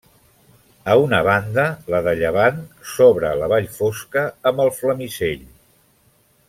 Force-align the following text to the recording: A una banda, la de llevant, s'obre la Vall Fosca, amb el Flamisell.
A 0.93 0.95
una 1.01 1.19
banda, 1.27 1.65
la 1.95 1.99
de 2.07 2.15
llevant, 2.21 2.57
s'obre 2.95 3.35
la 3.43 3.53
Vall 3.55 3.69
Fosca, 3.77 4.27
amb 4.53 4.65
el 4.65 4.77
Flamisell. 4.83 5.49